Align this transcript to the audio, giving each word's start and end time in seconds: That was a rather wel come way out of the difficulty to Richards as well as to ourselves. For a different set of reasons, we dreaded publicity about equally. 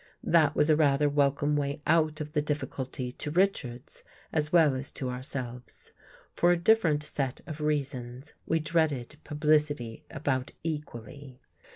That 0.23 0.55
was 0.55 0.71
a 0.71 0.75
rather 0.75 1.07
wel 1.07 1.31
come 1.31 1.55
way 1.55 1.79
out 1.85 2.19
of 2.19 2.31
the 2.33 2.41
difficulty 2.41 3.11
to 3.11 3.29
Richards 3.29 4.03
as 4.33 4.51
well 4.51 4.73
as 4.73 4.91
to 4.93 5.11
ourselves. 5.11 5.91
For 6.33 6.51
a 6.51 6.57
different 6.57 7.03
set 7.03 7.41
of 7.45 7.61
reasons, 7.61 8.33
we 8.47 8.57
dreaded 8.57 9.17
publicity 9.23 10.03
about 10.09 10.53
equally. 10.63 11.39